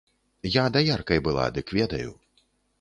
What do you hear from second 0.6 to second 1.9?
даяркай была, дык